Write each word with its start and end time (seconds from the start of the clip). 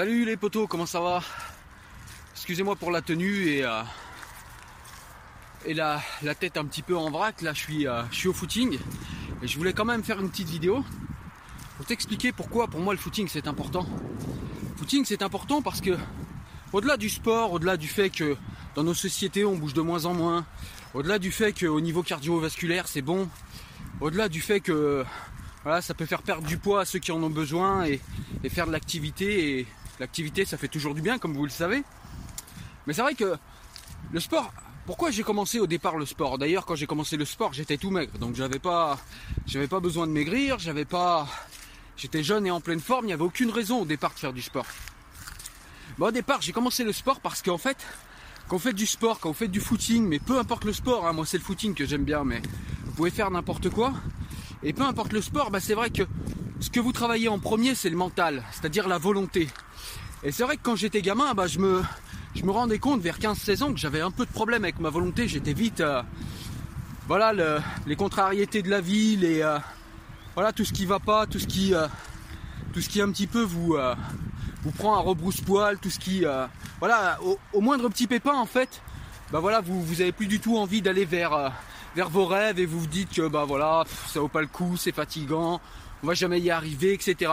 Salut 0.00 0.24
les 0.24 0.38
potos, 0.38 0.66
comment 0.66 0.86
ça 0.86 0.98
va? 0.98 1.22
Excusez-moi 2.32 2.74
pour 2.74 2.90
la 2.90 3.02
tenue 3.02 3.48
et, 3.48 3.66
euh, 3.66 3.82
et 5.66 5.74
la, 5.74 6.00
la 6.22 6.34
tête 6.34 6.56
un 6.56 6.64
petit 6.64 6.80
peu 6.80 6.96
en 6.96 7.10
vrac. 7.10 7.42
Là, 7.42 7.52
je 7.52 7.58
suis, 7.58 7.86
euh, 7.86 8.02
je 8.10 8.16
suis 8.16 8.28
au 8.28 8.32
footing 8.32 8.78
et 9.42 9.46
je 9.46 9.58
voulais 9.58 9.74
quand 9.74 9.84
même 9.84 10.02
faire 10.02 10.18
une 10.18 10.30
petite 10.30 10.48
vidéo 10.48 10.82
pour 11.76 11.84
t'expliquer 11.84 12.32
pourquoi 12.32 12.66
pour 12.68 12.80
moi 12.80 12.94
le 12.94 12.98
footing 12.98 13.28
c'est 13.28 13.46
important. 13.46 13.86
Le 14.70 14.76
footing 14.78 15.04
c'est 15.04 15.20
important 15.20 15.60
parce 15.60 15.82
que 15.82 15.98
au-delà 16.72 16.96
du 16.96 17.10
sport, 17.10 17.52
au-delà 17.52 17.76
du 17.76 17.86
fait 17.86 18.08
que 18.08 18.38
dans 18.76 18.84
nos 18.84 18.94
sociétés 18.94 19.44
on 19.44 19.54
bouge 19.54 19.74
de 19.74 19.82
moins 19.82 20.06
en 20.06 20.14
moins, 20.14 20.46
au-delà 20.94 21.18
du 21.18 21.30
fait 21.30 21.52
qu'au 21.52 21.80
niveau 21.82 22.02
cardiovasculaire 22.02 22.88
c'est 22.88 23.02
bon, 23.02 23.28
au-delà 24.00 24.30
du 24.30 24.40
fait 24.40 24.60
que 24.60 25.04
voilà, 25.62 25.82
ça 25.82 25.92
peut 25.92 26.06
faire 26.06 26.22
perdre 26.22 26.46
du 26.46 26.56
poids 26.56 26.80
à 26.80 26.84
ceux 26.86 27.00
qui 27.00 27.12
en 27.12 27.22
ont 27.22 27.28
besoin 27.28 27.84
et, 27.84 28.00
et 28.42 28.48
faire 28.48 28.66
de 28.66 28.72
l'activité. 28.72 29.58
Et 29.58 29.66
l'activité, 30.00 30.44
ça 30.44 30.56
fait 30.56 30.68
toujours 30.68 30.94
du 30.94 31.02
bien, 31.02 31.18
comme 31.18 31.34
vous 31.34 31.44
le 31.44 31.50
savez. 31.50 31.84
Mais 32.86 32.94
c'est 32.94 33.02
vrai 33.02 33.14
que 33.14 33.36
le 34.10 34.18
sport, 34.18 34.52
pourquoi 34.86 35.10
j'ai 35.10 35.22
commencé 35.22 35.60
au 35.60 35.66
départ 35.66 35.96
le 35.96 36.06
sport? 36.06 36.38
D'ailleurs, 36.38 36.66
quand 36.66 36.74
j'ai 36.74 36.86
commencé 36.86 37.16
le 37.16 37.26
sport, 37.26 37.52
j'étais 37.52 37.76
tout 37.76 37.90
maigre, 37.90 38.18
donc 38.18 38.34
j'avais 38.34 38.58
pas, 38.58 38.98
j'avais 39.46 39.68
pas 39.68 39.78
besoin 39.78 40.06
de 40.06 40.12
maigrir, 40.12 40.58
j'avais 40.58 40.86
pas, 40.86 41.28
j'étais 41.96 42.24
jeune 42.24 42.46
et 42.46 42.50
en 42.50 42.60
pleine 42.60 42.80
forme. 42.80 43.04
Il 43.04 43.08
n'y 43.08 43.12
avait 43.12 43.22
aucune 43.22 43.50
raison 43.50 43.82
au 43.82 43.84
départ 43.84 44.14
de 44.14 44.18
faire 44.18 44.32
du 44.32 44.42
sport. 44.42 44.66
Bon, 45.98 46.06
au 46.06 46.10
départ, 46.10 46.40
j'ai 46.40 46.52
commencé 46.52 46.82
le 46.82 46.92
sport 46.92 47.20
parce 47.20 47.42
qu'en 47.42 47.58
fait, 47.58 47.76
quand 48.48 48.56
vous 48.56 48.62
faites 48.62 48.74
du 48.74 48.86
sport, 48.86 49.20
quand 49.20 49.28
vous 49.28 49.34
faites 49.34 49.50
du 49.50 49.60
footing, 49.60 50.08
mais 50.08 50.18
peu 50.18 50.38
importe 50.38 50.64
le 50.64 50.72
sport, 50.72 51.06
hein, 51.06 51.12
moi 51.12 51.26
c'est 51.26 51.36
le 51.36 51.44
footing 51.44 51.74
que 51.74 51.84
j'aime 51.84 52.04
bien, 52.04 52.24
mais 52.24 52.40
vous 52.86 52.92
pouvez 52.92 53.10
faire 53.10 53.30
n'importe 53.30 53.68
quoi. 53.68 53.92
Et 54.62 54.72
peu 54.72 54.82
importe 54.82 55.12
le 55.12 55.20
sport, 55.20 55.50
bah, 55.50 55.60
c'est 55.60 55.74
vrai 55.74 55.90
que 55.90 56.04
ce 56.60 56.70
que 56.70 56.80
vous 56.80 56.92
travaillez 56.92 57.28
en 57.28 57.38
premier, 57.38 57.74
c'est 57.74 57.90
le 57.90 57.96
mental, 57.96 58.42
c'est-à-dire 58.52 58.88
la 58.88 58.98
volonté. 58.98 59.48
Et 60.22 60.32
c'est 60.32 60.42
vrai 60.42 60.56
que 60.56 60.62
quand 60.62 60.76
j'étais 60.76 61.02
gamin, 61.02 61.32
bah, 61.34 61.46
je, 61.46 61.58
me, 61.58 61.82
je 62.34 62.42
me 62.44 62.50
rendais 62.50 62.78
compte 62.78 63.00
vers 63.00 63.18
15-16 63.18 63.62
ans 63.62 63.72
que 63.72 63.78
j'avais 63.78 64.00
un 64.00 64.10
peu 64.10 64.26
de 64.26 64.30
problème 64.30 64.64
avec 64.64 64.78
ma 64.78 64.90
volonté. 64.90 65.28
J'étais 65.28 65.52
vite. 65.54 65.80
euh, 65.80 66.02
voilà, 67.08 67.32
le- 67.32 67.58
les 67.86 67.96
contrariétés 67.96 68.62
de 68.62 68.68
la 68.70 68.80
vie, 68.80 69.16
les, 69.16 69.40
euh, 69.42 69.58
voilà, 70.34 70.52
tout 70.52 70.64
ce 70.64 70.72
qui 70.72 70.86
va 70.86 70.98
pas, 71.00 71.26
tout 71.26 71.38
ce 71.38 71.46
qui, 71.46 71.74
euh, 71.74 71.88
tout 72.72 72.80
ce 72.80 72.88
qui 72.88 73.00
un 73.00 73.10
petit 73.10 73.26
peu 73.26 73.42
vous, 73.42 73.76
vous 74.62 74.70
prend 74.72 74.94
à 74.94 75.00
rebrousse-poil, 75.00 75.78
tout 75.78 75.90
ce 75.90 75.98
qui. 75.98 76.24
voilà, 76.78 77.18
au, 77.52 77.60
moindre 77.60 77.88
petit 77.88 78.06
pépin, 78.06 78.34
en 78.34 78.46
fait, 78.46 78.80
bah 79.32 79.40
voilà, 79.40 79.60
vous, 79.60 79.82
vous 79.82 80.00
avez 80.02 80.12
plus 80.12 80.26
du 80.28 80.38
tout 80.38 80.56
envie 80.56 80.82
d'aller 80.82 81.04
vers. 81.04 81.52
vos 81.96 82.26
rêves 82.26 82.60
et 82.60 82.66
vous 82.66 82.78
vous 82.80 82.86
dites 82.86 83.10
que 83.12 83.26
bah 83.26 83.44
voilà 83.48 83.84
ça 84.06 84.20
vaut 84.20 84.28
pas 84.28 84.40
le 84.42 84.46
coup 84.46 84.76
c'est 84.76 84.92
fatigant 84.92 85.60
on 86.04 86.06
va 86.06 86.14
jamais 86.14 86.40
y 86.40 86.48
arriver 86.48 86.94
etc 86.94 87.32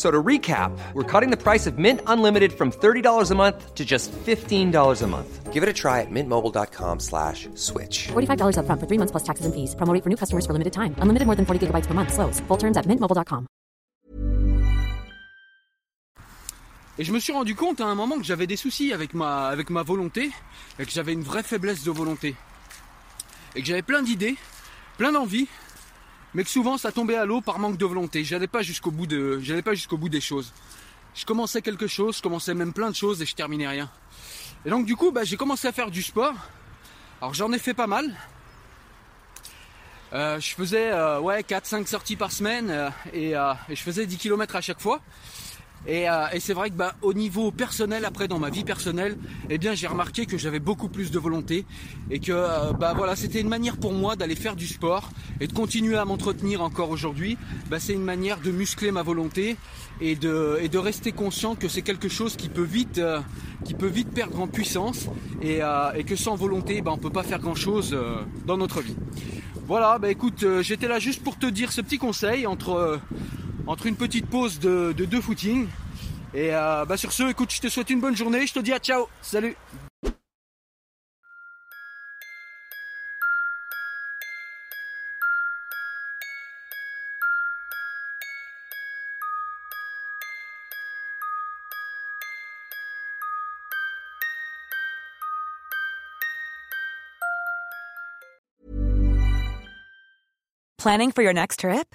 F- 0.00 0.06
So 0.06 0.10
to 0.10 0.22
recap, 0.22 0.70
we're 0.94 1.04
cutting 1.04 1.30
the 1.30 1.36
price 1.36 1.66
of 1.66 1.76
Mint 1.76 2.00
Unlimited 2.06 2.52
from 2.52 2.70
$30 2.70 3.30
a 3.30 3.34
month 3.34 3.74
to 3.74 3.84
just 3.84 4.10
$15 4.26 5.02
a 5.02 5.06
month. 5.06 5.52
Give 5.52 5.62
it 5.62 5.68
a 5.68 5.74
try 5.74 6.00
at 6.00 6.10
mintmobile.com 6.10 7.00
slash 7.00 7.48
switch. 7.54 8.08
$45 8.08 8.56
upfront 8.56 8.80
for 8.80 8.86
three 8.88 8.96
months 8.98 9.10
plus 9.12 9.24
taxes 9.24 9.44
and 9.44 9.52
fees. 9.54 9.74
Promo 9.76 9.92
rate 9.92 10.02
for 10.02 10.08
new 10.08 10.16
customers 10.16 10.46
for 10.46 10.54
limited 10.54 10.72
time. 10.72 10.94
Unlimited 11.02 11.26
more 11.26 11.36
than 11.36 11.44
40 11.44 11.66
gigabytes 11.66 11.86
per 11.86 11.92
month. 11.92 12.12
Slows. 12.14 12.40
Full 12.48 12.56
terms 12.58 12.76
at 12.78 12.86
mintmobile.com. 12.86 13.46
Et 16.98 17.04
je 17.04 17.12
me 17.12 17.18
suis 17.18 17.32
rendu 17.32 17.54
compte 17.54 17.80
à 17.80 17.86
un 17.86 17.94
moment 17.94 18.16
que 18.18 18.24
j'avais 18.24 18.46
des 18.46 18.56
soucis 18.56 18.92
avec 18.92 19.12
ma, 19.14 19.48
avec 19.48 19.68
ma 19.70 19.82
volonté 19.82 20.30
et 20.78 20.84
que 20.84 20.90
j'avais 20.90 21.12
une 21.12 21.22
vraie 21.22 21.42
faiblesse 21.42 21.84
de 21.84 21.90
volonté. 21.90 22.36
Et 23.54 23.60
que 23.60 23.66
j'avais 23.66 23.82
plein 23.82 24.02
d'idées, 24.02 24.36
plein 24.98 25.12
d'envies, 25.12 25.48
mais 26.34 26.44
que 26.44 26.50
souvent 26.50 26.78
ça 26.78 26.92
tombait 26.92 27.16
à 27.16 27.24
l'eau 27.24 27.40
par 27.40 27.58
manque 27.58 27.76
de 27.76 27.86
volonté. 27.86 28.24
J'allais 28.24 28.46
pas 28.46 28.62
jusqu'au 28.62 28.90
bout 28.90 29.06
de, 29.06 29.40
j'allais 29.40 29.62
pas 29.62 29.74
jusqu'au 29.74 29.96
bout 29.96 30.08
des 30.08 30.20
choses. 30.20 30.52
Je 31.14 31.24
commençais 31.24 31.62
quelque 31.62 31.86
chose, 31.86 32.18
je 32.18 32.22
commençais 32.22 32.54
même 32.54 32.72
plein 32.72 32.90
de 32.90 32.96
choses 32.96 33.20
et 33.20 33.26
je 33.26 33.34
terminais 33.34 33.68
rien. 33.68 33.90
Et 34.64 34.70
donc 34.70 34.86
du 34.86 34.96
coup, 34.96 35.10
bah, 35.10 35.24
j'ai 35.24 35.36
commencé 35.36 35.66
à 35.66 35.72
faire 35.72 35.90
du 35.90 36.02
sport. 36.02 36.34
Alors 37.20 37.34
j'en 37.34 37.52
ai 37.52 37.58
fait 37.58 37.74
pas 37.74 37.86
mal. 37.86 38.14
Euh, 40.12 40.40
je 40.40 40.54
faisais 40.54 40.90
euh, 40.90 41.20
ouais 41.20 41.42
4-5 41.42 41.86
sorties 41.86 42.16
par 42.16 42.32
semaine 42.32 42.68
euh, 42.70 42.90
et, 43.12 43.36
euh, 43.36 43.52
et 43.68 43.76
je 43.76 43.82
faisais 43.82 44.06
10 44.06 44.16
km 44.18 44.56
à 44.56 44.60
chaque 44.60 44.80
fois. 44.80 45.00
Et, 45.86 46.10
euh, 46.10 46.26
et 46.32 46.40
c'est 46.40 46.52
vrai 46.52 46.70
que 46.70 46.74
bah, 46.74 46.94
au 47.00 47.14
niveau 47.14 47.50
personnel, 47.50 48.04
après 48.04 48.28
dans 48.28 48.38
ma 48.38 48.50
vie 48.50 48.64
personnelle, 48.64 49.16
eh 49.48 49.56
bien 49.56 49.74
j'ai 49.74 49.86
remarqué 49.86 50.26
que 50.26 50.36
j'avais 50.36 50.58
beaucoup 50.58 50.88
plus 50.88 51.10
de 51.10 51.18
volonté 51.18 51.64
et 52.10 52.20
que 52.20 52.32
euh, 52.32 52.72
bah 52.72 52.92
voilà 52.94 53.16
c'était 53.16 53.40
une 53.40 53.48
manière 53.48 53.78
pour 53.78 53.92
moi 53.92 54.14
d'aller 54.14 54.34
faire 54.34 54.56
du 54.56 54.66
sport 54.66 55.10
et 55.40 55.46
de 55.46 55.52
continuer 55.52 55.96
à 55.96 56.04
m'entretenir 56.04 56.60
encore 56.62 56.90
aujourd'hui. 56.90 57.38
Bah, 57.70 57.80
c'est 57.80 57.94
une 57.94 58.04
manière 58.04 58.40
de 58.40 58.50
muscler 58.50 58.90
ma 58.90 59.02
volonté 59.02 59.56
et 60.02 60.16
de, 60.16 60.58
et 60.60 60.68
de 60.68 60.78
rester 60.78 61.12
conscient 61.12 61.54
que 61.54 61.68
c'est 61.68 61.82
quelque 61.82 62.08
chose 62.08 62.36
qui 62.36 62.50
peut 62.50 62.62
vite, 62.62 62.98
euh, 62.98 63.20
qui 63.64 63.72
peut 63.72 63.86
vite 63.86 64.10
perdre 64.10 64.38
en 64.40 64.48
puissance 64.48 65.06
et, 65.40 65.62
euh, 65.62 65.92
et 65.94 66.04
que 66.04 66.16
sans 66.16 66.34
volonté, 66.36 66.82
bah, 66.82 66.92
on 66.94 66.98
peut 66.98 67.10
pas 67.10 67.22
faire 67.22 67.38
grand 67.38 67.54
chose 67.54 67.96
dans 68.46 68.56
notre 68.58 68.82
vie. 68.82 68.96
Voilà, 69.66 69.98
bah 69.98 70.10
écoute, 70.10 70.44
j'étais 70.62 70.88
là 70.88 70.98
juste 70.98 71.22
pour 71.22 71.38
te 71.38 71.46
dire 71.46 71.70
ce 71.70 71.80
petit 71.80 71.98
conseil 71.98 72.46
entre 72.46 73.00
entre 73.70 73.86
une 73.86 73.94
petite 73.94 74.26
pause 74.26 74.58
de, 74.58 74.92
deux 74.92 75.20
footings. 75.20 75.68
Et 76.34 76.52
euh, 76.52 76.84
bah 76.84 76.96
sur 76.96 77.12
ce, 77.12 77.30
écoute, 77.30 77.52
je 77.52 77.60
te 77.60 77.68
souhaite 77.68 77.88
une 77.88 78.00
bonne 78.00 78.16
journée. 78.16 78.44
Je 78.44 78.52
te 78.52 78.58
dis 78.58 78.72
à 78.72 78.80
ciao. 78.80 79.06
Salut. 79.22 79.56
Planning 100.76 101.12
for 101.12 101.22
your 101.22 101.34
next 101.34 101.60
trip? 101.60 101.94